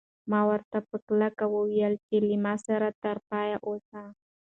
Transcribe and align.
ما 0.31 0.41
ورته 0.49 0.77
په 0.89 0.97
کلکه 1.07 1.45
وویل 1.55 1.93
چې 2.07 2.15
له 2.27 2.35
ما 2.45 2.53
سره 2.67 2.87
تر 3.03 3.17
پایه 3.29 3.57
اوسه. 3.67 4.01